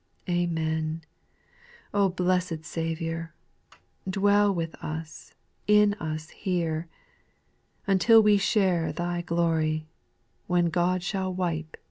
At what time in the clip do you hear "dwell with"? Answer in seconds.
4.09-4.73